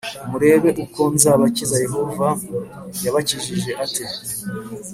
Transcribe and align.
murebe 0.29 0.69
uko 0.83 1.01
nzabakiza 1.13 1.75
Yehova 1.85 2.27
yabakijije 3.03 3.71
ate 3.85 4.03